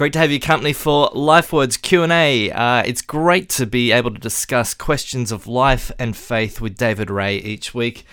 Great 0.00 0.14
to 0.14 0.18
have 0.18 0.30
your 0.30 0.40
company 0.40 0.72
for 0.72 1.10
LifeWords 1.10 1.82
Q&A. 1.82 2.50
Uh, 2.50 2.82
it's 2.86 3.02
great 3.02 3.50
to 3.50 3.66
be 3.66 3.92
able 3.92 4.10
to 4.10 4.18
discuss 4.18 4.72
questions 4.72 5.30
of 5.30 5.46
life 5.46 5.92
and 5.98 6.16
faith 6.16 6.58
with 6.58 6.74
David 6.78 7.10
Ray 7.10 7.36
each 7.36 7.74
week. 7.74 8.06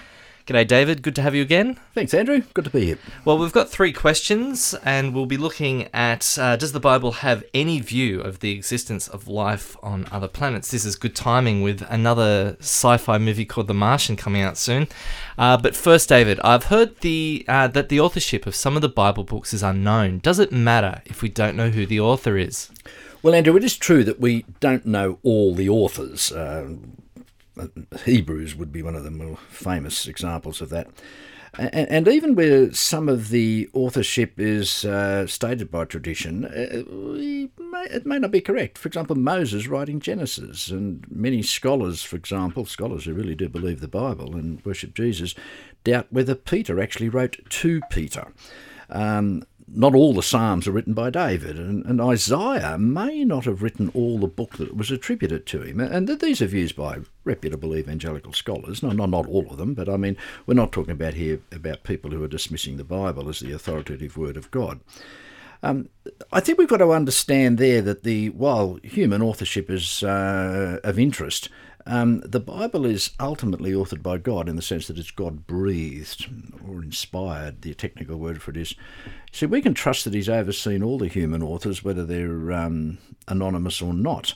G'day, 0.47 0.65
David. 0.65 1.01
Good 1.01 1.15
to 1.15 1.21
have 1.21 1.35
you 1.35 1.41
again. 1.41 1.77
Thanks, 1.93 2.13
Andrew. 2.13 2.41
Good 2.53 2.63
to 2.63 2.71
be 2.71 2.85
here. 2.85 2.97
Well, 3.25 3.37
we've 3.37 3.51
got 3.51 3.69
three 3.69 3.91
questions, 3.91 4.73
and 4.85 5.13
we'll 5.13 5.25
be 5.25 5.35
looking 5.35 5.89
at 5.93 6.37
uh, 6.39 6.55
Does 6.55 6.71
the 6.71 6.79
Bible 6.79 7.11
have 7.11 7.43
any 7.53 7.81
view 7.81 8.21
of 8.21 8.39
the 8.39 8.51
existence 8.51 9.09
of 9.09 9.27
life 9.27 9.75
on 9.83 10.07
other 10.09 10.29
planets? 10.29 10.71
This 10.71 10.85
is 10.85 10.95
good 10.95 11.17
timing 11.17 11.63
with 11.63 11.81
another 11.89 12.55
sci 12.61 12.95
fi 12.95 13.17
movie 13.17 13.43
called 13.43 13.67
The 13.67 13.73
Martian 13.73 14.15
coming 14.15 14.41
out 14.41 14.57
soon. 14.57 14.87
Uh, 15.37 15.57
but 15.57 15.75
first, 15.75 16.07
David, 16.07 16.39
I've 16.45 16.65
heard 16.65 16.97
the 17.01 17.43
uh, 17.49 17.67
that 17.67 17.89
the 17.89 17.99
authorship 17.99 18.47
of 18.47 18.55
some 18.55 18.77
of 18.77 18.81
the 18.81 18.87
Bible 18.87 19.25
books 19.25 19.53
is 19.53 19.61
unknown. 19.61 20.19
Does 20.19 20.39
it 20.39 20.53
matter 20.53 21.01
if 21.07 21.21
we 21.21 21.27
don't 21.27 21.57
know 21.57 21.71
who 21.71 21.85
the 21.85 21.99
author 21.99 22.37
is? 22.37 22.71
Well, 23.21 23.35
Andrew, 23.35 23.57
it 23.57 23.65
is 23.65 23.75
true 23.75 24.05
that 24.05 24.21
we 24.21 24.45
don't 24.61 24.85
know 24.85 25.19
all 25.23 25.53
the 25.53 25.67
authors. 25.67 26.31
Uh, 26.31 26.69
Hebrews 28.05 28.55
would 28.55 28.71
be 28.71 28.81
one 28.81 28.95
of 28.95 29.03
the 29.03 29.11
more 29.11 29.37
famous 29.49 30.07
examples 30.07 30.61
of 30.61 30.69
that. 30.69 30.87
And, 31.57 31.89
and 31.89 32.07
even 32.07 32.35
where 32.35 32.71
some 32.73 33.09
of 33.09 33.29
the 33.29 33.69
authorship 33.73 34.39
is 34.39 34.85
uh, 34.85 35.25
stated 35.27 35.71
by 35.71 35.85
tradition, 35.85 36.45
uh, 36.45 36.83
may, 37.61 37.83
it 37.85 38.05
may 38.05 38.19
not 38.19 38.31
be 38.31 38.41
correct. 38.41 38.77
For 38.77 38.87
example, 38.87 39.15
Moses 39.15 39.67
writing 39.67 39.99
Genesis, 39.99 40.69
and 40.69 41.05
many 41.09 41.41
scholars, 41.41 42.03
for 42.03 42.15
example, 42.15 42.65
scholars 42.65 43.05
who 43.05 43.13
really 43.13 43.35
do 43.35 43.49
believe 43.49 43.79
the 43.79 43.87
Bible 43.87 44.35
and 44.35 44.63
worship 44.65 44.93
Jesus, 44.93 45.33
doubt 45.83 46.07
whether 46.11 46.35
Peter 46.35 46.79
actually 46.79 47.09
wrote 47.09 47.37
2 47.49 47.81
Peter. 47.89 48.31
Um, 48.89 49.43
not 49.67 49.93
all 49.93 50.13
the 50.13 50.23
Psalms 50.23 50.67
are 50.67 50.71
written 50.71 50.93
by 50.93 51.09
David, 51.09 51.57
and, 51.57 51.85
and, 51.85 51.99
Isaiah 51.99 52.77
may 52.77 53.25
not 53.25 53.45
have 53.45 53.61
written 53.61 53.91
all 53.93 54.17
the 54.17 54.27
book 54.27 54.57
that 54.57 54.77
was 54.77 54.91
attributed 54.91 55.45
to 55.47 55.61
him. 55.61 55.79
And 55.79 56.07
these 56.07 56.41
are 56.41 56.47
views 56.47 56.71
by 56.71 56.99
reputable 57.25 57.75
evangelical 57.75 58.31
scholars. 58.31 58.81
No, 58.81 58.91
not, 58.91 59.09
not 59.09 59.27
all 59.27 59.45
of 59.49 59.57
them, 59.57 59.73
but 59.73 59.89
I 59.89 59.97
mean, 59.97 60.15
we're 60.45 60.53
not 60.53 60.71
talking 60.71 60.93
about 60.93 61.15
here 61.15 61.41
about 61.51 61.83
people 61.83 62.11
who 62.11 62.23
are 62.23 62.29
dismissing 62.29 62.77
the 62.77 62.85
Bible 62.85 63.27
as 63.27 63.39
the 63.39 63.51
authoritative 63.51 64.15
word 64.15 64.37
of 64.37 64.51
God. 64.51 64.79
Um, 65.63 65.89
I 66.31 66.39
think 66.39 66.57
we've 66.57 66.67
got 66.67 66.77
to 66.77 66.91
understand 66.91 67.57
there 67.57 67.81
that 67.81 68.03
the 68.03 68.29
while 68.29 68.79
human 68.83 69.21
authorship 69.21 69.69
is 69.69 70.03
uh, 70.03 70.79
of 70.83 70.99
interest, 70.99 71.49
um, 71.87 72.19
the 72.25 72.39
Bible 72.39 72.85
is 72.85 73.11
ultimately 73.19 73.71
authored 73.71 74.03
by 74.03 74.17
God 74.17 74.49
in 74.49 74.55
the 74.55 74.61
sense 74.61 74.87
that 74.87 74.99
it's 74.99 75.11
God 75.11 75.47
breathed 75.47 76.27
or 76.67 76.83
inspired. 76.83 77.61
The 77.61 77.73
technical 77.73 78.17
word 78.17 78.41
for 78.41 78.51
it 78.51 78.57
is. 78.57 78.75
See, 79.31 79.45
we 79.45 79.61
can 79.61 79.73
trust 79.73 80.03
that 80.03 80.13
He's 80.13 80.29
overseen 80.29 80.83
all 80.83 80.97
the 80.97 81.07
human 81.07 81.41
authors, 81.41 81.83
whether 81.83 82.05
they're 82.05 82.51
um, 82.51 82.97
anonymous 83.27 83.81
or 83.81 83.93
not. 83.93 84.33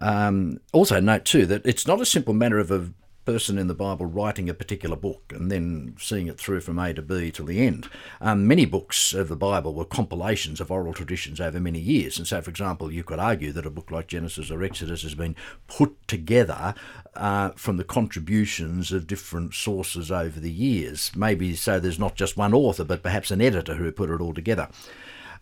Um, 0.00 0.60
also, 0.72 0.98
note 1.00 1.24
too 1.24 1.46
that 1.46 1.66
it's 1.66 1.86
not 1.86 2.00
a 2.00 2.06
simple 2.06 2.34
matter 2.34 2.58
of 2.58 2.70
a 2.70 2.90
person 3.26 3.58
in 3.58 3.66
the 3.66 3.74
Bible 3.74 4.06
writing 4.06 4.48
a 4.48 4.54
particular 4.54 4.96
book 4.96 5.32
and 5.34 5.50
then 5.50 5.96
seeing 5.98 6.28
it 6.28 6.38
through 6.38 6.60
from 6.60 6.78
A 6.78 6.94
to 6.94 7.02
B 7.02 7.30
till 7.30 7.44
the 7.44 7.66
end. 7.66 7.88
Um, 8.20 8.46
many 8.46 8.64
books 8.64 9.12
of 9.12 9.28
the 9.28 9.36
Bible 9.36 9.74
were 9.74 9.84
compilations 9.84 10.60
of 10.60 10.70
oral 10.70 10.94
traditions 10.94 11.40
over 11.40 11.60
many 11.60 11.80
years. 11.80 12.16
And 12.16 12.26
so, 12.26 12.40
for 12.40 12.50
example, 12.50 12.92
you 12.92 13.02
could 13.02 13.18
argue 13.18 13.52
that 13.52 13.66
a 13.66 13.70
book 13.70 13.90
like 13.90 14.06
Genesis 14.06 14.50
or 14.50 14.62
Exodus 14.62 15.02
has 15.02 15.14
been 15.14 15.34
put 15.66 15.96
together 16.06 16.74
uh, 17.14 17.50
from 17.50 17.76
the 17.76 17.84
contributions 17.84 18.92
of 18.92 19.06
different 19.06 19.54
sources 19.54 20.10
over 20.10 20.38
the 20.38 20.52
years. 20.52 21.10
Maybe 21.16 21.56
so 21.56 21.80
there's 21.80 21.98
not 21.98 22.14
just 22.14 22.36
one 22.36 22.54
author, 22.54 22.84
but 22.84 23.02
perhaps 23.02 23.30
an 23.30 23.42
editor 23.42 23.74
who 23.74 23.90
put 23.90 24.10
it 24.10 24.20
all 24.20 24.34
together. 24.34 24.68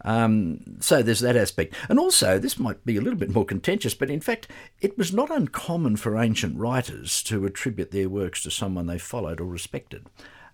Um, 0.05 0.61
so 0.81 1.03
there's 1.03 1.21
that 1.21 1.37
aspect. 1.37 1.75
And 1.89 1.99
also, 1.99 2.39
this 2.39 2.59
might 2.59 2.85
be 2.85 2.97
a 2.97 3.01
little 3.01 3.19
bit 3.19 3.35
more 3.35 3.45
contentious, 3.45 3.95
but 3.95 4.11
in 4.11 4.21
fact, 4.21 4.49
it 4.81 4.99
was 4.99 5.13
not 5.13 5.31
uncommon 5.31 5.97
for 5.97 6.19
ancient 6.19 6.59
writers 6.59 7.23
to 7.25 7.47
attribute 7.47 7.91
their 7.91 8.09
works 8.09 8.43
to 8.43 8.51
someone 8.51 8.87
they 8.87 8.99
followed 8.99 9.41
or 9.41 9.47
respected. 9.47 10.07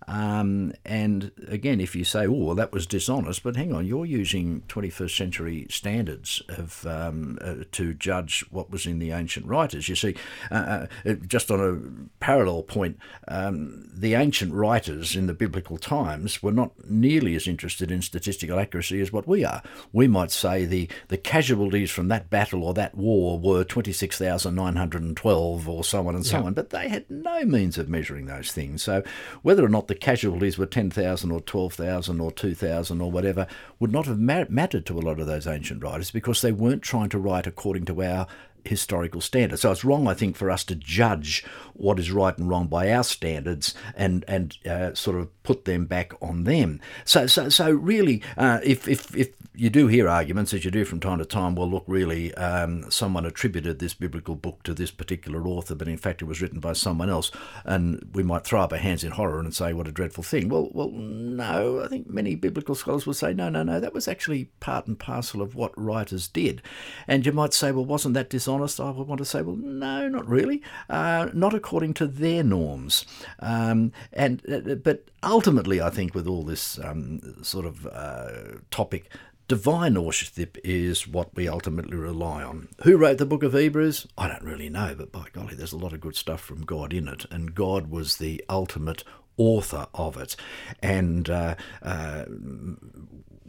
Um, 0.07 0.73
and 0.83 1.31
again, 1.47 1.79
if 1.79 1.95
you 1.95 2.03
say, 2.03 2.25
"Oh, 2.25 2.31
well, 2.31 2.55
that 2.55 2.71
was 2.71 2.87
dishonest," 2.87 3.43
but 3.43 3.55
hang 3.55 3.73
on, 3.73 3.85
you're 3.85 4.05
using 4.05 4.63
21st 4.67 5.15
century 5.15 5.67
standards 5.69 6.41
of 6.49 6.85
um, 6.87 7.37
uh, 7.41 7.55
to 7.73 7.93
judge 7.93 8.43
what 8.49 8.71
was 8.71 8.85
in 8.85 8.99
the 8.99 9.11
ancient 9.11 9.45
writers. 9.45 9.87
You 9.87 9.95
see, 9.95 10.15
uh, 10.49 10.87
uh, 11.05 11.13
just 11.27 11.51
on 11.51 11.59
a 11.59 11.77
parallel 12.19 12.63
point, 12.63 12.97
um, 13.27 13.89
the 13.93 14.15
ancient 14.15 14.53
writers 14.53 15.15
in 15.15 15.27
the 15.27 15.33
biblical 15.33 15.77
times 15.77 16.41
were 16.41 16.51
not 16.51 16.71
nearly 16.89 17.35
as 17.35 17.47
interested 17.47 17.91
in 17.91 18.01
statistical 18.01 18.59
accuracy 18.59 19.01
as 19.01 19.13
what 19.13 19.27
we 19.27 19.45
are. 19.45 19.61
We 19.93 20.07
might 20.07 20.31
say 20.31 20.65
the 20.65 20.89
the 21.09 21.17
casualties 21.17 21.91
from 21.91 22.07
that 22.07 22.29
battle 22.29 22.63
or 22.63 22.73
that 22.73 22.95
war 22.95 23.39
were 23.39 23.63
26,912 23.63 25.69
or 25.69 25.83
so 25.83 26.07
on 26.07 26.15
and 26.15 26.25
so 26.25 26.39
yeah. 26.39 26.45
on, 26.45 26.53
but 26.53 26.71
they 26.71 26.89
had 26.89 27.09
no 27.09 27.45
means 27.45 27.77
of 27.77 27.87
measuring 27.87 28.25
those 28.25 28.51
things. 28.51 28.81
So 28.81 29.03
whether 29.43 29.63
or 29.63 29.69
not 29.69 29.90
the 29.91 29.95
casualties 29.95 30.57
were 30.57 30.65
10,000 30.65 31.31
or 31.31 31.41
12,000 31.41 32.21
or 32.21 32.31
2,000 32.31 33.01
or 33.01 33.11
whatever 33.11 33.45
would 33.77 33.91
not 33.91 34.05
have 34.05 34.17
mattered 34.17 34.85
to 34.85 34.97
a 34.97 35.01
lot 35.01 35.19
of 35.19 35.27
those 35.27 35.45
ancient 35.45 35.83
writers 35.83 36.11
because 36.11 36.41
they 36.41 36.53
weren't 36.53 36.81
trying 36.81 37.09
to 37.09 37.19
write 37.19 37.45
according 37.45 37.83
to 37.83 38.01
our 38.01 38.25
historical 38.65 39.21
standards. 39.21 39.61
So 39.61 39.71
it's 39.71 39.85
wrong, 39.85 40.07
I 40.07 40.13
think, 40.13 40.35
for 40.35 40.49
us 40.49 40.63
to 40.65 40.75
judge 40.75 41.43
what 41.73 41.99
is 41.99 42.11
right 42.11 42.37
and 42.37 42.49
wrong 42.49 42.67
by 42.67 42.91
our 42.91 43.03
standards 43.03 43.73
and 43.95 44.23
and 44.27 44.57
uh, 44.65 44.93
sort 44.93 45.17
of 45.17 45.43
put 45.43 45.65
them 45.65 45.85
back 45.85 46.13
on 46.21 46.43
them. 46.43 46.79
So 47.05 47.27
so 47.27 47.49
so 47.49 47.71
really, 47.71 48.21
uh, 48.37 48.59
if 48.63 48.87
if 48.87 49.15
if 49.15 49.29
you 49.53 49.69
do 49.69 49.87
hear 49.87 50.07
arguments, 50.07 50.53
as 50.53 50.63
you 50.63 50.71
do 50.71 50.85
from 50.85 51.01
time 51.01 51.19
to 51.19 51.25
time, 51.25 51.55
well, 51.55 51.69
look, 51.69 51.83
really, 51.85 52.33
um, 52.35 52.89
someone 52.89 53.25
attributed 53.25 53.79
this 53.79 53.93
biblical 53.93 54.35
book 54.35 54.63
to 54.63 54.73
this 54.73 54.91
particular 54.91 55.45
author, 55.45 55.75
but 55.75 55.89
in 55.89 55.97
fact 55.97 56.21
it 56.21 56.25
was 56.25 56.41
written 56.41 56.61
by 56.61 56.71
someone 56.71 57.09
else, 57.09 57.31
and 57.65 58.09
we 58.13 58.23
might 58.23 58.45
throw 58.45 58.61
up 58.61 58.71
our 58.71 58.79
hands 58.79 59.03
in 59.03 59.11
horror 59.11 59.39
and 59.39 59.53
say, 59.53 59.73
what 59.73 59.89
a 59.89 59.91
dreadful 59.91 60.23
thing. 60.23 60.47
Well, 60.47 60.69
well, 60.73 60.89
no, 60.89 61.83
I 61.83 61.89
think 61.89 62.09
many 62.09 62.35
biblical 62.35 62.75
scholars 62.75 63.05
will 63.05 63.13
say, 63.13 63.33
no, 63.33 63.49
no, 63.49 63.61
no, 63.61 63.79
that 63.81 63.93
was 63.93 64.07
actually 64.07 64.45
part 64.61 64.87
and 64.87 64.97
parcel 64.97 65.41
of 65.41 65.53
what 65.53 65.77
writers 65.77 66.29
did. 66.29 66.61
And 67.05 67.25
you 67.25 67.33
might 67.33 67.53
say, 67.53 67.73
well, 67.73 67.85
wasn't 67.85 68.13
that 68.13 68.29
dishonest? 68.29 68.50
I 68.59 68.91
would 68.91 69.07
want 69.07 69.19
to 69.19 69.25
say, 69.25 69.41
well, 69.41 69.55
no, 69.55 70.07
not 70.07 70.27
really, 70.27 70.61
uh, 70.89 71.29
not 71.33 71.53
according 71.53 71.93
to 71.95 72.07
their 72.07 72.43
norms. 72.43 73.05
Um, 73.39 73.91
and 74.13 74.41
uh, 74.51 74.75
but 74.75 75.09
ultimately, 75.23 75.81
I 75.81 75.89
think 75.89 76.13
with 76.13 76.27
all 76.27 76.43
this 76.43 76.79
um, 76.79 77.43
sort 77.43 77.65
of 77.65 77.87
uh, 77.87 78.59
topic, 78.69 79.09
divine 79.47 79.97
authorship 79.97 80.57
is 80.63 81.07
what 81.07 81.35
we 81.35 81.47
ultimately 81.47 81.97
rely 81.97 82.43
on. 82.43 82.69
Who 82.83 82.97
wrote 82.97 83.17
the 83.17 83.25
book 83.25 83.43
of 83.43 83.53
Hebrews? 83.53 84.07
I 84.17 84.27
don't 84.27 84.43
really 84.43 84.69
know, 84.69 84.95
but 84.97 85.11
by 85.11 85.25
golly, 85.33 85.55
there's 85.55 85.73
a 85.73 85.77
lot 85.77 85.93
of 85.93 85.99
good 85.99 86.15
stuff 86.15 86.41
from 86.41 86.61
God 86.63 86.93
in 86.93 87.07
it, 87.07 87.25
and 87.29 87.53
God 87.53 87.89
was 87.89 88.17
the 88.17 88.43
ultimate 88.49 89.03
author 89.37 89.87
of 89.93 90.17
it. 90.17 90.35
And 90.81 91.29
uh, 91.29 91.55
uh, 91.81 92.25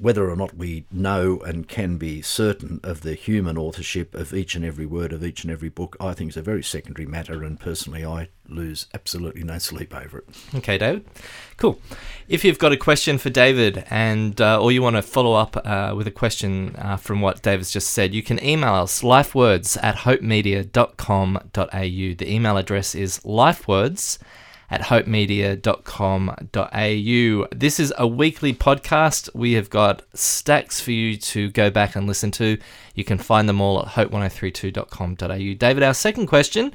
whether 0.03 0.29
or 0.29 0.35
not 0.35 0.57
we 0.57 0.85
know 0.91 1.39
and 1.47 1.69
can 1.69 1.97
be 1.97 2.21
certain 2.21 2.81
of 2.83 3.03
the 3.03 3.15
human 3.15 3.57
authorship 3.57 4.17
of 4.17 4.35
each 4.35 4.57
and 4.57 4.65
every 4.65 4.85
word 4.85 5.13
of 5.13 5.25
each 5.25 5.45
and 5.45 5.53
every 5.53 5.69
book, 5.69 5.97
I 6.01 6.13
think 6.13 6.31
is 6.31 6.37
a 6.37 6.43
very 6.43 6.65
secondary 6.65 7.07
matter, 7.07 7.45
and 7.45 7.59
personally, 7.59 8.05
I 8.05 8.29
lose 8.49 8.87
absolutely 8.93 9.45
no 9.45 9.59
sleep 9.59 9.95
over 9.95 10.19
it. 10.19 10.25
Okay, 10.57 10.77
David. 10.77 11.05
Cool. 11.57 11.79
If 12.29 12.45
you've 12.45 12.59
got 12.59 12.73
a 12.73 12.77
question 12.77 13.17
for 13.17 13.31
David, 13.31 13.85
and 13.91 14.41
uh, 14.41 14.61
or 14.61 14.73
you 14.73 14.83
want 14.83 14.97
to 14.97 15.03
follow 15.03 15.35
up 15.35 15.57
uh, 15.65 15.95
with 15.97 16.09
a 16.09 16.13
question 16.13 16.75
uh, 16.77 16.97
from 16.97 17.21
what 17.21 17.41
David's 17.43 17.71
just 17.71 17.91
said, 17.91 18.13
you 18.13 18.25
can 18.25 18.45
email 18.45 18.75
us 18.75 19.03
lifewords 19.03 19.79
at 19.85 19.99
hopemedia.com.au. 19.99 21.71
The 21.71 22.27
email 22.29 22.57
address 22.57 22.97
is 22.97 23.21
lifewords 23.21 24.19
at 24.73 24.81
hopemedia.com.au. 24.81 27.49
This 27.55 27.79
is 27.79 27.93
a 27.99 28.07
weekly 28.07 28.55
podcast. 28.55 29.29
We 29.35 29.53
have 29.53 29.69
got 29.69 30.01
stacks 30.15 30.81
for 30.81 30.93
you 30.93 31.19
to 31.19 31.51
go 31.51 31.71
back 31.71 31.95
and 31.95 32.07
listen 32.07 32.31
to. 32.33 32.57
You 32.95 33.05
can 33.05 33.19
find 33.19 33.47
them 33.47 33.61
all 33.61 33.81
at 33.81 33.89
hope1032.com.au. 33.89 35.55
David, 35.59 35.83
our 35.83 35.93
second 35.93 36.27
question 36.27 36.73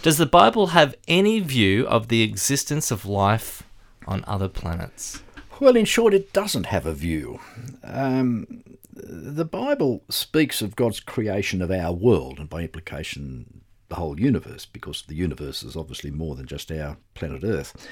Does 0.00 0.16
the 0.16 0.24
Bible 0.24 0.68
have 0.68 0.94
any 1.06 1.40
view 1.40 1.86
of 1.86 2.08
the 2.08 2.22
existence 2.22 2.90
of 2.90 3.04
life 3.04 3.62
on 4.06 4.24
other 4.26 4.48
planets? 4.48 5.22
Well, 5.60 5.76
in 5.76 5.84
short, 5.84 6.14
it 6.14 6.32
doesn't 6.32 6.64
have 6.66 6.86
a 6.86 6.94
view. 6.94 7.40
Um, 7.84 8.64
the 8.94 9.44
Bible 9.44 10.02
speaks 10.08 10.62
of 10.62 10.76
God's 10.76 11.00
creation 11.00 11.60
of 11.60 11.70
our 11.70 11.92
world, 11.92 12.38
and 12.38 12.48
by 12.48 12.62
implication, 12.62 13.63
the 13.94 14.00
whole 14.00 14.18
universe, 14.18 14.66
because 14.66 15.04
the 15.06 15.14
universe 15.14 15.62
is 15.62 15.76
obviously 15.76 16.10
more 16.10 16.34
than 16.34 16.46
just 16.46 16.72
our 16.72 16.96
planet 17.14 17.44
Earth. 17.44 17.88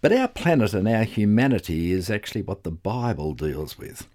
But 0.00 0.12
our 0.12 0.28
planet 0.28 0.74
and 0.74 0.86
our 0.86 1.04
humanity 1.04 1.90
is 1.90 2.10
actually 2.10 2.42
what 2.42 2.62
the 2.62 2.70
Bible 2.70 3.32
deals 3.32 3.78
with. 3.78 4.06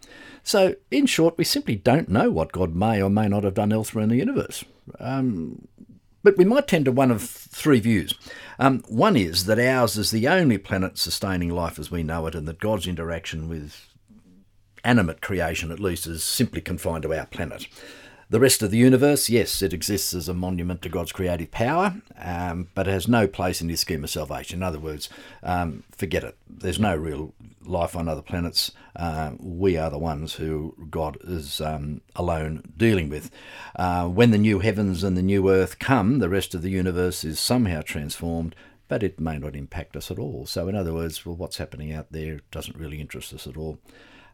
So, 0.43 0.75
in 0.91 1.07
short, 1.07 1.37
we 1.37 1.43
simply 1.43 1.75
don't 1.75 2.07
know 2.07 2.29
what 2.29 2.51
God 2.51 2.75
may 2.75 3.01
or 3.01 3.09
may 3.09 3.27
not 3.27 3.43
have 3.43 3.55
done 3.55 3.73
elsewhere 3.73 4.03
in 4.03 4.09
the 4.09 4.15
universe. 4.17 4.63
Um, 4.99 5.67
but 6.21 6.37
we 6.37 6.45
might 6.45 6.67
tend 6.67 6.85
to 6.85 6.91
one 6.91 7.11
of 7.11 7.21
three 7.21 7.79
views. 7.79 8.13
Um, 8.59 8.83
one 8.87 9.17
is 9.17 9.45
that 9.45 9.59
ours 9.59 9.97
is 9.97 10.11
the 10.11 10.27
only 10.27 10.57
planet 10.57 10.97
sustaining 10.97 11.49
life 11.49 11.79
as 11.79 11.89
we 11.89 12.03
know 12.03 12.27
it, 12.27 12.35
and 12.35 12.47
that 12.47 12.59
God's 12.59 12.87
interaction 12.87 13.49
with 13.49 13.87
animate 14.83 15.21
creation, 15.21 15.71
at 15.71 15.79
least, 15.79 16.05
is 16.05 16.23
simply 16.23 16.61
confined 16.61 17.03
to 17.03 17.13
our 17.13 17.25
planet. 17.25 17.67
The 18.33 18.39
rest 18.39 18.63
of 18.63 18.71
the 18.71 18.79
universe, 18.79 19.29
yes, 19.29 19.61
it 19.61 19.73
exists 19.73 20.11
as 20.11 20.27
a 20.27 20.33
monument 20.33 20.81
to 20.81 20.89
God's 20.89 21.11
creative 21.11 21.51
power, 21.51 22.01
um, 22.17 22.67
but 22.73 22.87
it 22.87 22.91
has 22.91 23.07
no 23.07 23.27
place 23.27 23.61
in 23.61 23.69
His 23.69 23.81
scheme 23.81 24.03
of 24.03 24.09
salvation. 24.09 24.57
In 24.57 24.63
other 24.63 24.79
words, 24.79 25.07
um, 25.43 25.83
forget 25.91 26.23
it. 26.23 26.35
There's 26.49 26.79
no 26.79 26.95
real 26.95 27.35
life 27.63 27.95
on 27.95 28.07
other 28.07 28.23
planets. 28.23 28.71
Uh, 28.95 29.33
we 29.39 29.77
are 29.77 29.91
the 29.91 29.99
ones 29.99 30.33
who 30.33 30.75
God 30.89 31.19
is 31.23 31.61
um, 31.61 32.01
alone 32.15 32.73
dealing 32.75 33.07
with. 33.07 33.29
Uh, 33.75 34.07
when 34.07 34.31
the 34.31 34.39
new 34.39 34.57
heavens 34.57 35.03
and 35.03 35.15
the 35.15 35.21
new 35.21 35.47
earth 35.51 35.77
come, 35.77 36.17
the 36.17 36.27
rest 36.27 36.55
of 36.55 36.63
the 36.63 36.71
universe 36.71 37.23
is 37.23 37.39
somehow 37.39 37.83
transformed, 37.83 38.55
but 38.87 39.03
it 39.03 39.19
may 39.19 39.37
not 39.37 39.55
impact 39.55 39.95
us 39.95 40.09
at 40.09 40.17
all. 40.17 40.47
So, 40.47 40.67
in 40.67 40.73
other 40.73 40.91
words, 40.95 41.23
well, 41.23 41.35
what's 41.35 41.57
happening 41.57 41.93
out 41.93 42.11
there 42.11 42.39
doesn't 42.49 42.77
really 42.79 42.99
interest 42.99 43.31
us 43.31 43.45
at 43.45 43.57
all. 43.57 43.77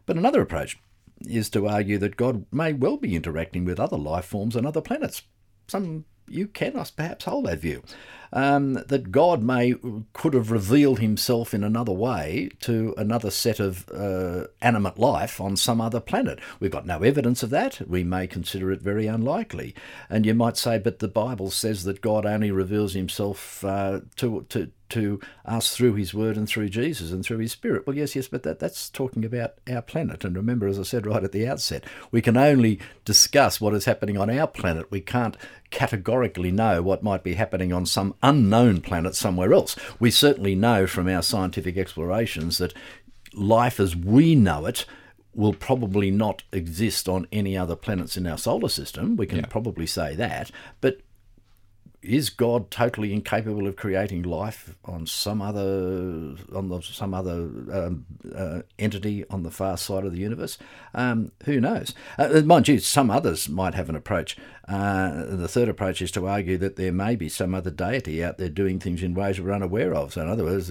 But 0.06 0.16
another 0.16 0.40
approach 0.40 0.78
is 1.26 1.50
to 1.50 1.68
argue 1.68 1.98
that 1.98 2.16
God 2.16 2.46
may 2.52 2.72
well 2.72 2.96
be 2.96 3.16
interacting 3.16 3.64
with 3.64 3.80
other 3.80 3.98
life 3.98 4.24
forms 4.24 4.56
on 4.56 4.66
other 4.66 4.80
planets. 4.80 5.22
Some 5.68 6.04
you 6.30 6.46
cannot 6.46 6.92
perhaps 6.96 7.24
hold 7.24 7.46
that 7.46 7.58
view. 7.58 7.82
Um, 8.32 8.74
that 8.74 9.10
God 9.10 9.42
may 9.42 9.74
could 10.12 10.34
have 10.34 10.52
revealed 10.52 11.00
himself 11.00 11.52
in 11.52 11.64
another 11.64 11.92
way 11.92 12.50
to 12.60 12.94
another 12.96 13.28
set 13.28 13.58
of 13.58 13.90
uh, 13.90 14.46
animate 14.62 15.00
life 15.00 15.40
on 15.40 15.56
some 15.56 15.80
other 15.80 15.98
planet. 15.98 16.38
We've 16.60 16.70
got 16.70 16.86
no 16.86 17.02
evidence 17.02 17.42
of 17.42 17.50
that. 17.50 17.80
We 17.88 18.04
may 18.04 18.28
consider 18.28 18.70
it 18.70 18.82
very 18.82 19.08
unlikely. 19.08 19.74
And 20.08 20.24
you 20.24 20.34
might 20.34 20.56
say, 20.56 20.78
but 20.78 21.00
the 21.00 21.08
Bible 21.08 21.50
says 21.50 21.82
that 21.84 22.00
God 22.00 22.24
only 22.24 22.52
reveals 22.52 22.94
himself 22.94 23.64
uh, 23.64 24.02
to, 24.16 24.46
to, 24.50 24.70
to 24.90 25.20
us 25.44 25.74
through 25.74 25.94
his 25.94 26.12
word 26.14 26.36
and 26.36 26.48
through 26.48 26.68
Jesus 26.68 27.10
and 27.10 27.24
through 27.24 27.38
his 27.38 27.52
spirit. 27.52 27.86
Well, 27.86 27.96
yes, 27.96 28.14
yes, 28.14 28.28
but 28.28 28.42
that, 28.42 28.58
that's 28.58 28.90
talking 28.90 29.24
about 29.24 29.54
our 29.68 29.82
planet. 29.82 30.24
And 30.24 30.36
remember, 30.36 30.66
as 30.66 30.78
I 30.78 30.82
said 30.82 31.06
right 31.06 31.24
at 31.24 31.32
the 31.32 31.46
outset, 31.46 31.84
we 32.10 32.20
can 32.20 32.36
only 32.36 32.78
discuss 33.04 33.60
what 33.60 33.74
is 33.74 33.84
happening 33.84 34.18
on 34.18 34.30
our 34.30 34.46
planet. 34.46 34.90
We 34.90 35.00
can't 35.00 35.36
categorically 35.70 36.50
know 36.50 36.82
what 36.82 37.02
might 37.02 37.22
be 37.22 37.34
happening 37.34 37.72
on 37.72 37.86
some 37.86 38.14
unknown 38.22 38.80
planet 38.80 39.14
somewhere 39.14 39.52
else. 39.52 39.76
We 39.98 40.10
certainly 40.10 40.54
know 40.54 40.86
from 40.86 41.08
our 41.08 41.22
scientific 41.22 41.76
explorations 41.76 42.58
that 42.58 42.74
life 43.32 43.78
as 43.78 43.94
we 43.94 44.34
know 44.34 44.66
it 44.66 44.84
will 45.34 45.54
probably 45.54 46.10
not 46.10 46.42
exist 46.52 47.08
on 47.08 47.26
any 47.30 47.56
other 47.56 47.76
planets 47.76 48.16
in 48.16 48.26
our 48.26 48.38
solar 48.38 48.68
system. 48.68 49.16
We 49.16 49.26
can 49.26 49.38
yeah. 49.38 49.46
probably 49.46 49.86
say 49.86 50.14
that. 50.16 50.50
But 50.80 51.00
is 52.02 52.30
God 52.30 52.70
totally 52.70 53.12
incapable 53.12 53.66
of 53.66 53.76
creating 53.76 54.22
life 54.22 54.74
on 54.84 55.06
some 55.06 55.42
other 55.42 56.36
on 56.54 56.68
the, 56.68 56.80
some 56.80 57.12
other 57.12 57.32
um, 57.72 58.06
uh, 58.34 58.62
entity 58.78 59.24
on 59.28 59.42
the 59.42 59.50
far 59.50 59.76
side 59.76 60.04
of 60.04 60.12
the 60.12 60.18
universe? 60.18 60.56
Um, 60.94 61.32
who 61.44 61.60
knows? 61.60 61.94
Uh, 62.18 62.40
mind 62.42 62.68
you, 62.68 62.78
some 62.78 63.10
others 63.10 63.48
might 63.48 63.74
have 63.74 63.88
an 63.88 63.96
approach. 63.96 64.36
Uh, 64.70 65.24
the 65.26 65.48
third 65.48 65.68
approach 65.68 66.00
is 66.00 66.12
to 66.12 66.28
argue 66.28 66.56
that 66.56 66.76
there 66.76 66.92
may 66.92 67.16
be 67.16 67.28
some 67.28 67.56
other 67.56 67.72
deity 67.72 68.22
out 68.22 68.38
there 68.38 68.48
doing 68.48 68.78
things 68.78 69.02
in 69.02 69.14
ways 69.14 69.40
we're 69.40 69.52
unaware 69.52 69.92
of. 69.92 70.12
So, 70.12 70.22
in 70.22 70.28
other 70.28 70.44
words, 70.44 70.70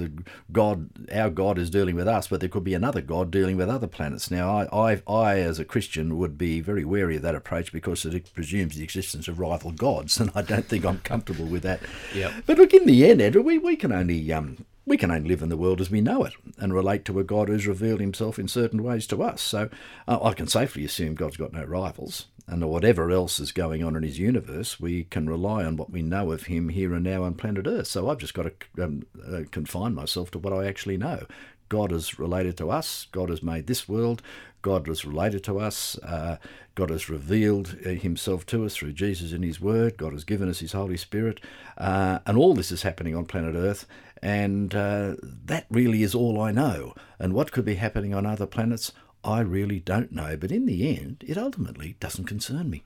God, 0.54 0.90
our 1.12 1.30
God, 1.30 1.58
is 1.58 1.70
dealing 1.70 1.96
with 1.96 2.08
us, 2.08 2.30
but 2.30 2.40
there 2.40 2.48
could 2.48 2.64
be 2.64 2.74
another 2.74 3.02
God 3.02 3.30
dealing 3.30 3.58
with 3.58 3.68
other 3.68 3.88
planets. 3.88 4.32
Now, 4.32 4.58
I, 4.58 4.94
I, 4.94 5.02
I 5.06 5.40
as 5.40 5.60
a 5.60 5.66
Christian, 5.66 6.18
would 6.18 6.38
be 6.38 6.62
very 6.62 6.86
wary 6.86 7.18
of 7.18 7.24
that 7.24 7.36
approach 7.36 7.74
because 7.74 8.06
it 8.06 8.34
presumes 8.34 8.78
the 8.78 8.84
existence 8.84 9.28
of 9.28 9.38
rival 9.38 9.72
gods, 9.72 10.18
and 10.22 10.32
I 10.34 10.44
don't 10.44 10.66
think 10.66 10.86
I'm 10.86 11.02
comfortable 11.20 11.50
with 11.50 11.64
that. 11.64 11.82
Yep. 12.16 12.44
But 12.46 12.58
look, 12.58 12.74
in 12.74 12.86
the 12.86 13.10
end, 13.10 13.22
Andrew, 13.22 13.42
we, 13.42 13.58
we 13.58 13.76
can 13.76 13.92
only 13.92 14.32
um, 14.32 14.66
we 14.86 14.98
can 14.98 15.12
only 15.12 15.30
live 15.30 15.42
in 15.42 15.50
the 15.50 15.58
world 15.58 15.82
as 15.82 15.92
we 15.92 16.02
know 16.02 16.24
it 16.24 16.34
and 16.58 16.74
relate 16.74 17.06
to 17.06 17.20
a 17.20 17.24
God 17.24 17.48
who's 17.48 17.68
revealed 17.68 18.00
himself 18.00 18.40
in 18.40 18.48
certain 18.48 18.82
ways 18.84 19.06
to 19.08 19.22
us. 19.22 19.42
So 19.42 19.70
uh, 20.08 20.20
I 20.24 20.34
can 20.34 20.48
safely 20.48 20.86
assume 20.86 21.16
God's 21.16 21.38
got 21.38 21.54
no 21.54 21.64
rivals. 21.64 22.28
And 22.48 22.68
whatever 22.68 23.12
else 23.12 23.40
is 23.40 23.52
going 23.52 23.84
on 23.84 23.96
in 23.96 24.02
his 24.02 24.18
universe, 24.18 24.80
we 24.80 25.04
can 25.04 25.30
rely 25.30 25.64
on 25.64 25.78
what 25.78 25.92
we 25.92 26.02
know 26.02 26.32
of 26.32 26.44
him 26.44 26.70
here 26.70 26.96
and 26.96 27.04
now 27.04 27.22
on 27.22 27.36
planet 27.36 27.68
Earth. 27.68 27.86
So 27.86 28.10
I've 28.10 28.18
just 28.18 28.34
got 28.34 28.48
to 28.76 28.84
um, 28.84 29.04
uh, 29.24 29.42
confine 29.52 29.94
myself 29.94 30.32
to 30.32 30.40
what 30.40 30.54
I 30.54 30.66
actually 30.66 30.98
know. 30.98 31.28
God 31.70 31.92
is 31.92 32.20
related 32.20 32.58
to 32.58 32.72
us. 32.72 33.08
God 33.12 33.30
has 33.30 33.42
made 33.42 33.68
this 33.68 33.88
world. 33.88 34.22
God 34.62 34.88
was 34.88 35.06
related 35.06 35.44
to 35.46 35.60
us. 35.60 35.98
Uh, 36.00 36.38
God 36.76 36.90
has 36.90 37.10
revealed 37.10 37.78
uh, 37.86 37.90
himself 37.90 38.46
to 38.48 38.66
us 38.66 38.76
through 38.76 38.94
Jesus 38.94 39.32
in 39.32 39.44
his 39.44 39.62
word. 39.62 39.98
God 39.98 40.14
has 40.14 40.24
given 40.24 40.50
us 40.50 40.60
his 40.60 40.74
Holy 40.74 40.98
Spirit. 40.98 41.40
Uh, 41.78 42.20
and 42.26 42.38
all 42.38 42.54
this 42.54 42.72
is 42.72 42.82
happening 42.82 43.16
on 43.16 43.26
planet 43.26 43.56
Earth. 43.56 43.86
And 44.22 44.76
uh, 44.76 45.16
that 45.22 45.66
really 45.70 46.04
is 46.04 46.14
all 46.14 46.42
I 46.42 46.52
know. 46.52 46.94
And 47.20 47.34
what 47.34 47.52
could 47.52 47.66
be 47.66 47.76
happening 47.76 48.14
on 48.14 48.26
other 48.26 48.46
planets, 48.46 48.92
I 49.24 49.40
really 49.42 49.80
don't 49.80 50.12
know. 50.12 50.36
But 50.36 50.52
in 50.52 50.66
the 50.66 50.98
end, 50.98 51.24
it 51.26 51.38
ultimately 51.38 51.96
doesn't 52.00 52.26
concern 52.26 52.70
me. 52.70 52.84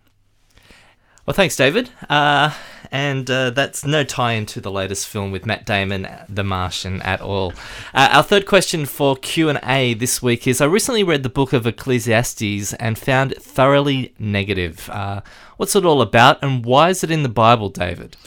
Well, 1.26 1.34
thanks, 1.34 1.56
David. 1.56 1.90
Uh, 2.10 2.54
and 2.92 3.32
uh, 3.32 3.52
that's 3.52 3.86
no 3.86 4.04
tie 4.04 4.34
into 4.34 4.60
the 4.60 4.70
latest 4.70 5.08
film 5.08 5.32
with 5.32 5.46
Matt 5.46 5.66
Damon, 5.66 6.06
The 6.28 6.44
Martian, 6.44 7.02
at 7.02 7.22
all. 7.22 7.54
Uh, 7.94 8.10
our 8.12 8.24
third 8.24 8.46
question 8.46 8.86
for 8.86 9.16
Q 9.16 9.48
and 9.48 9.60
A 9.64 9.94
this 9.94 10.22
week 10.22 10.46
is: 10.48 10.60
I 10.60 10.66
recently 10.66 11.02
read 11.02 11.24
the 11.24 11.30
book 11.30 11.54
of 11.54 11.66
Ecclesiastes 11.66 12.74
and 12.74 12.98
found 13.00 13.32
it 13.32 13.42
thoroughly 13.42 14.14
negative. 14.20 14.90
Uh, 14.90 15.22
what's 15.56 15.78
it 15.78 15.86
all 15.86 16.02
about, 16.02 16.44
and 16.44 16.66
why 16.66 16.90
is 16.90 17.06
it 17.06 17.10
in 17.10 17.24
the 17.24 17.30
Bible, 17.30 17.70
David? 17.70 18.18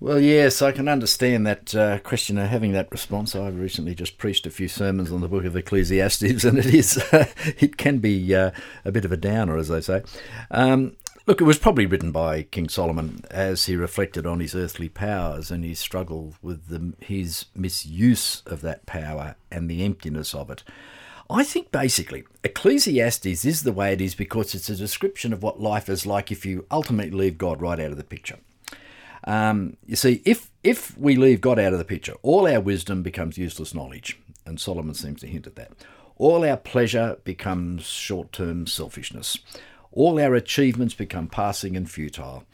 Well, 0.00 0.18
yes, 0.18 0.62
I 0.62 0.72
can 0.72 0.88
understand 0.88 1.46
that 1.46 1.74
uh, 1.74 1.98
questioner 1.98 2.46
having 2.46 2.72
that 2.72 2.90
response. 2.90 3.36
I've 3.36 3.60
recently 3.60 3.94
just 3.94 4.16
preached 4.16 4.46
a 4.46 4.50
few 4.50 4.66
sermons 4.66 5.12
on 5.12 5.20
the 5.20 5.28
book 5.28 5.44
of 5.44 5.54
Ecclesiastes, 5.54 6.42
and 6.44 6.58
it 6.58 6.74
is 6.74 7.04
it 7.12 7.76
can 7.76 7.98
be 7.98 8.34
uh, 8.34 8.50
a 8.86 8.90
bit 8.90 9.04
of 9.04 9.12
a 9.12 9.18
downer, 9.18 9.58
as 9.58 9.68
they 9.68 9.82
say. 9.82 10.02
Um, 10.50 10.96
Look, 11.26 11.40
it 11.40 11.44
was 11.44 11.58
probably 11.58 11.86
written 11.86 12.12
by 12.12 12.42
King 12.42 12.68
Solomon 12.68 13.24
as 13.30 13.66
he 13.66 13.76
reflected 13.76 14.26
on 14.26 14.40
his 14.40 14.54
earthly 14.54 14.88
powers 14.88 15.50
and 15.50 15.64
his 15.64 15.78
struggle 15.78 16.34
with 16.40 16.68
the, 16.68 16.94
his 17.04 17.46
misuse 17.54 18.42
of 18.46 18.62
that 18.62 18.86
power 18.86 19.36
and 19.50 19.68
the 19.68 19.84
emptiness 19.84 20.34
of 20.34 20.50
it. 20.50 20.62
I 21.28 21.44
think 21.44 21.70
basically 21.70 22.24
Ecclesiastes 22.42 23.44
is 23.44 23.62
the 23.62 23.72
way 23.72 23.92
it 23.92 24.00
is 24.00 24.14
because 24.14 24.54
it's 24.54 24.70
a 24.70 24.74
description 24.74 25.32
of 25.32 25.42
what 25.42 25.60
life 25.60 25.88
is 25.88 26.06
like 26.06 26.32
if 26.32 26.44
you 26.44 26.66
ultimately 26.70 27.16
leave 27.16 27.38
God 27.38 27.60
right 27.60 27.78
out 27.78 27.92
of 27.92 27.96
the 27.98 28.04
picture. 28.04 28.38
Um, 29.24 29.76
you 29.86 29.96
see, 29.96 30.22
if 30.24 30.50
if 30.64 30.96
we 30.98 31.14
leave 31.14 31.42
God 31.42 31.58
out 31.58 31.74
of 31.74 31.78
the 31.78 31.84
picture, 31.84 32.14
all 32.22 32.48
our 32.48 32.60
wisdom 32.60 33.02
becomes 33.02 33.38
useless 33.38 33.74
knowledge, 33.74 34.18
and 34.46 34.58
Solomon 34.58 34.94
seems 34.94 35.20
to 35.20 35.26
hint 35.26 35.46
at 35.46 35.56
that. 35.56 35.72
All 36.16 36.44
our 36.44 36.56
pleasure 36.56 37.18
becomes 37.24 37.84
short-term 37.84 38.66
selfishness 38.66 39.38
all 39.92 40.20
our 40.20 40.34
achievements 40.34 40.94
become 40.94 41.28
passing 41.28 41.76
and 41.76 41.90
futile. 41.90 42.44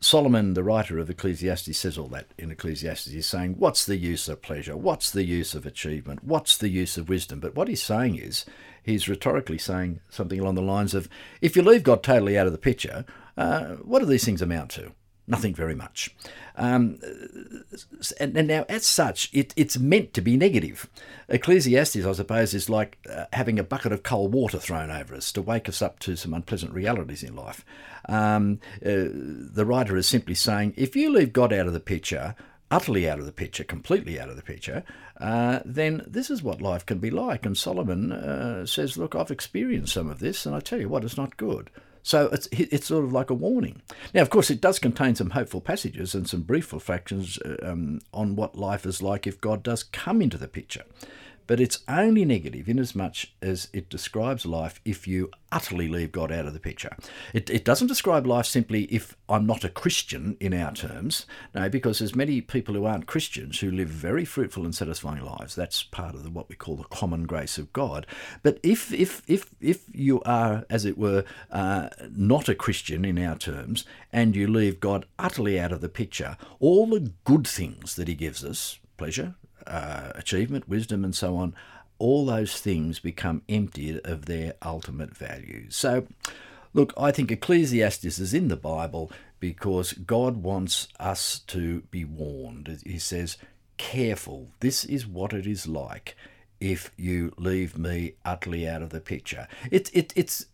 Solomon, 0.00 0.54
the 0.54 0.62
writer 0.62 0.98
of 0.98 1.08
Ecclesiastes, 1.08 1.78
says 1.78 1.96
all 1.96 2.08
that 2.08 2.26
in 2.36 2.50
Ecclesiastes. 2.50 3.10
He's 3.10 3.26
saying, 3.26 3.54
What's 3.58 3.86
the 3.86 3.96
use 3.96 4.28
of 4.28 4.42
pleasure? 4.42 4.76
What's 4.76 5.10
the 5.10 5.24
use 5.24 5.54
of 5.54 5.64
achievement? 5.64 6.24
What's 6.24 6.58
the 6.58 6.68
use 6.68 6.98
of 6.98 7.08
wisdom? 7.08 7.40
But 7.40 7.54
what 7.54 7.68
he's 7.68 7.82
saying 7.82 8.16
is, 8.16 8.44
he's 8.82 9.08
rhetorically 9.08 9.58
saying 9.58 10.00
something 10.10 10.38
along 10.38 10.56
the 10.56 10.62
lines 10.62 10.94
of, 10.94 11.08
If 11.40 11.56
you 11.56 11.62
leave 11.62 11.82
God 11.82 12.02
totally 12.02 12.36
out 12.36 12.46
of 12.46 12.52
the 12.52 12.58
picture, 12.58 13.04
uh, 13.36 13.76
what 13.76 14.00
do 14.00 14.06
these 14.06 14.24
things 14.24 14.42
amount 14.42 14.70
to? 14.72 14.92
Nothing 15.26 15.54
very 15.54 15.74
much. 15.74 16.14
Um, 16.56 16.98
and, 18.20 18.36
and, 18.36 18.46
now, 18.46 18.66
as 18.68 18.84
such, 18.84 19.30
it, 19.32 19.54
it's 19.56 19.78
meant 19.78 20.12
to 20.14 20.20
be 20.20 20.36
negative. 20.36 20.88
Ecclesiastes, 21.30 22.04
I 22.04 22.12
suppose, 22.12 22.52
is 22.52 22.68
like 22.68 22.98
uh, 23.10 23.24
having 23.32 23.58
a 23.58 23.64
bucket 23.64 23.92
of 23.92 24.02
cold 24.02 24.34
water 24.34 24.58
thrown 24.58 24.90
over 24.90 25.14
us 25.14 25.32
to 25.32 25.42
wake 25.42 25.68
us 25.68 25.80
up 25.80 25.98
to 26.00 26.14
some 26.16 26.34
unpleasant 26.34 26.74
realities 26.74 27.22
in 27.22 27.34
life. 27.34 27.64
Um, 28.06 28.60
uh, 28.84 29.08
the 29.10 29.64
writer 29.66 29.96
is 29.96 30.06
simply 30.06 30.34
saying 30.34 30.74
if 30.76 30.94
you 30.94 31.10
leave 31.10 31.32
God 31.32 31.54
out 31.54 31.66
of 31.66 31.72
the 31.72 31.80
picture, 31.80 32.34
utterly 32.70 33.08
out 33.08 33.18
of 33.18 33.24
the 33.24 33.32
picture, 33.32 33.64
completely 33.64 34.20
out 34.20 34.28
of 34.28 34.36
the 34.36 34.42
picture, 34.42 34.84
uh, 35.20 35.60
then 35.64 36.04
this 36.06 36.28
is 36.28 36.42
what 36.42 36.60
life 36.60 36.84
can 36.84 36.98
be 36.98 37.10
like. 37.10 37.46
And 37.46 37.56
Solomon 37.56 38.12
uh, 38.12 38.66
says, 38.66 38.98
Look, 38.98 39.14
I've 39.14 39.30
experienced 39.30 39.94
some 39.94 40.10
of 40.10 40.18
this, 40.18 40.44
and 40.44 40.54
I 40.54 40.60
tell 40.60 40.80
you 40.80 40.88
what, 40.90 41.04
it's 41.04 41.16
not 41.16 41.38
good. 41.38 41.70
So 42.04 42.28
it's 42.32 42.46
it's 42.52 42.86
sort 42.86 43.04
of 43.04 43.12
like 43.12 43.30
a 43.30 43.34
warning. 43.34 43.80
Now, 44.12 44.20
of 44.20 44.28
course, 44.28 44.50
it 44.50 44.60
does 44.60 44.78
contain 44.78 45.14
some 45.14 45.30
hopeful 45.30 45.62
passages 45.62 46.14
and 46.14 46.28
some 46.28 46.42
brief 46.42 46.70
reflections 46.72 47.38
uh, 47.38 47.56
um, 47.62 48.00
on 48.12 48.36
what 48.36 48.56
life 48.56 48.84
is 48.84 49.02
like 49.02 49.26
if 49.26 49.40
God 49.40 49.62
does 49.62 49.82
come 49.82 50.20
into 50.20 50.36
the 50.36 50.46
picture 50.46 50.84
but 51.46 51.60
it's 51.60 51.84
only 51.88 52.24
negative 52.24 52.68
in 52.68 52.78
as 52.78 52.94
much 52.94 53.34
as 53.42 53.68
it 53.72 53.88
describes 53.88 54.46
life 54.46 54.80
if 54.84 55.06
you 55.06 55.30
utterly 55.52 55.86
leave 55.88 56.10
God 56.10 56.32
out 56.32 56.46
of 56.46 56.52
the 56.52 56.60
picture. 56.60 56.96
It, 57.32 57.48
it 57.48 57.64
doesn't 57.64 57.86
describe 57.86 58.26
life 58.26 58.46
simply 58.46 58.84
if 58.84 59.16
I'm 59.28 59.46
not 59.46 59.62
a 59.62 59.68
Christian 59.68 60.36
in 60.40 60.52
our 60.52 60.72
terms. 60.72 61.26
No, 61.54 61.68
because 61.68 62.00
there's 62.00 62.16
many 62.16 62.40
people 62.40 62.74
who 62.74 62.84
aren't 62.84 63.06
Christians 63.06 63.60
who 63.60 63.70
live 63.70 63.88
very 63.88 64.24
fruitful 64.24 64.64
and 64.64 64.74
satisfying 64.74 65.24
lives. 65.24 65.54
That's 65.54 65.82
part 65.82 66.14
of 66.14 66.24
the, 66.24 66.30
what 66.30 66.48
we 66.48 66.56
call 66.56 66.76
the 66.76 66.84
common 66.84 67.24
grace 67.24 67.56
of 67.56 67.72
God. 67.72 68.06
But 68.42 68.58
if 68.62 68.92
if 68.92 69.22
if 69.28 69.50
if 69.60 69.84
you 69.92 70.20
are, 70.22 70.64
as 70.68 70.84
it 70.84 70.98
were, 70.98 71.24
uh, 71.50 71.88
not 72.10 72.48
a 72.48 72.54
Christian 72.54 73.04
in 73.04 73.18
our 73.18 73.36
terms, 73.36 73.84
and 74.12 74.34
you 74.34 74.48
leave 74.48 74.80
God 74.80 75.06
utterly 75.18 75.58
out 75.60 75.72
of 75.72 75.80
the 75.80 75.88
picture, 75.88 76.36
all 76.58 76.86
the 76.86 77.12
good 77.24 77.46
things 77.46 77.94
that 77.94 78.08
He 78.08 78.14
gives 78.14 78.44
us, 78.44 78.78
pleasure, 78.96 79.34
uh, 79.66 80.12
achievement, 80.14 80.68
wisdom, 80.68 81.04
and 81.04 81.14
so 81.14 81.36
on, 81.36 81.54
all 81.98 82.26
those 82.26 82.60
things 82.60 82.98
become 82.98 83.42
emptied 83.48 84.00
of 84.04 84.26
their 84.26 84.54
ultimate 84.62 85.16
value. 85.16 85.66
So, 85.70 86.06
look, 86.72 86.92
I 86.96 87.10
think 87.12 87.30
Ecclesiastes 87.30 88.18
is 88.18 88.34
in 88.34 88.48
the 88.48 88.56
Bible 88.56 89.10
because 89.40 89.92
God 89.92 90.38
wants 90.38 90.88
us 90.98 91.38
to 91.48 91.82
be 91.90 92.04
warned. 92.04 92.80
He 92.84 92.98
says, 92.98 93.36
Careful, 93.76 94.48
this 94.60 94.84
is 94.84 95.06
what 95.06 95.32
it 95.32 95.46
is 95.46 95.66
like 95.66 96.16
if 96.60 96.92
you 96.96 97.32
leave 97.36 97.76
me 97.76 98.14
utterly 98.24 98.66
out 98.68 98.82
of 98.82 98.90
the 98.90 99.00
picture. 99.00 99.48
It, 99.70 99.90
it, 99.92 100.12
it's 100.16 100.46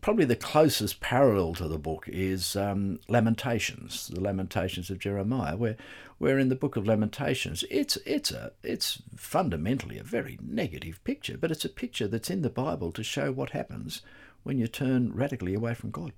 probably 0.00 0.24
the 0.24 0.36
closest 0.36 1.00
parallel 1.00 1.54
to 1.54 1.68
the 1.68 1.78
book 1.78 2.04
is 2.08 2.56
um, 2.56 3.00
Lamentations, 3.08 4.08
the 4.08 4.20
Lamentations 4.20 4.90
of 4.90 4.98
Jeremiah, 4.98 5.56
where, 5.56 5.76
where 6.18 6.38
in 6.38 6.48
the 6.48 6.54
book 6.54 6.76
of 6.76 6.86
Lamentations, 6.86 7.64
it's 7.70 7.96
it's 8.04 8.30
a 8.30 8.52
it's 8.62 9.02
fundamentally 9.16 9.98
a 9.98 10.02
very 10.02 10.38
negative 10.42 11.02
picture, 11.04 11.36
but 11.38 11.50
it's 11.50 11.64
a 11.64 11.70
picture 11.70 12.06
that's 12.06 12.30
in 12.30 12.42
the 12.42 12.50
Bible 12.50 12.92
to 12.92 13.02
show 13.02 13.32
what 13.32 13.50
happens 13.50 14.02
when 14.42 14.58
you 14.58 14.66
turn 14.66 15.12
radically 15.14 15.54
away 15.54 15.74
from 15.74 15.90
God. 15.90 16.12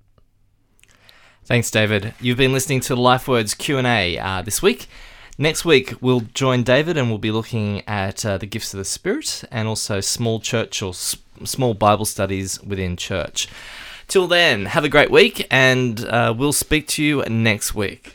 Thanks, 1.45 1.69
David. 1.69 2.13
You've 2.19 2.37
been 2.37 2.53
listening 2.53 2.79
to 2.81 2.95
Life 2.95 3.27
Words 3.27 3.53
Q 3.53 3.77
and 3.77 3.87
A 3.87 4.17
uh, 4.17 4.41
this 4.41 4.61
week. 4.61 4.87
Next 5.37 5.65
week, 5.65 5.95
we'll 5.99 6.21
join 6.33 6.63
David 6.63 6.95
and 6.95 7.09
we'll 7.09 7.17
be 7.17 7.31
looking 7.31 7.81
at 7.87 8.25
uh, 8.25 8.37
the 8.37 8.45
gifts 8.45 8.73
of 8.73 8.77
the 8.77 8.85
Spirit 8.85 9.43
and 9.51 9.67
also 9.67 9.99
small 9.99 10.39
church 10.39 10.81
or 10.81 10.91
s- 10.91 11.17
small 11.43 11.73
Bible 11.73 12.05
studies 12.05 12.61
within 12.63 12.95
church. 12.95 13.49
Till 14.07 14.27
then, 14.27 14.65
have 14.67 14.85
a 14.85 14.89
great 14.89 15.11
week 15.11 15.45
and 15.51 16.05
uh, 16.05 16.33
we'll 16.35 16.53
speak 16.53 16.87
to 16.89 17.03
you 17.03 17.21
next 17.23 17.75
week. 17.75 18.13